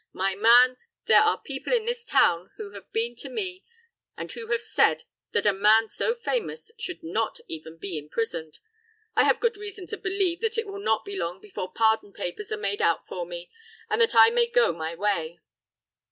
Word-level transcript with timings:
My 0.13 0.33
man, 0.33 0.77
there 1.05 1.21
are 1.21 1.39
people 1.39 1.71
in 1.73 1.85
this 1.85 2.03
town 2.03 2.49
who 2.57 2.71
have 2.71 2.91
been 2.91 3.13
to 3.17 3.29
me 3.29 3.63
and 4.17 4.31
who 4.31 4.47
have 4.47 4.61
said 4.63 5.03
that 5.31 5.45
a 5.45 5.53
man 5.53 5.89
so 5.89 6.15
famous 6.15 6.71
should 6.79 7.03
not 7.03 7.39
even 7.47 7.77
be 7.77 7.99
imprisoned. 7.99 8.57
I 9.15 9.25
have 9.25 9.39
good 9.39 9.57
reason 9.57 9.85
to 9.85 9.97
believe 9.97 10.41
that 10.41 10.57
it 10.57 10.65
will 10.65 10.79
not 10.81 11.05
be 11.05 11.15
long 11.15 11.39
before 11.39 11.71
pardon 11.71 12.13
papers 12.13 12.51
are 12.51 12.57
made 12.57 12.81
out 12.81 13.05
for 13.05 13.27
me, 13.27 13.51
and 13.91 14.01
that 14.01 14.15
I 14.15 14.31
may 14.31 14.47
go 14.47 14.73
my 14.73 14.95
way." 14.95 15.39